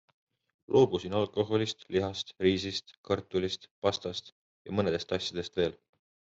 [0.75, 4.35] Loobusin alkoholist, lihast, riisist, kartulist, pastast
[4.69, 5.81] ja mõnedest asjadest veel.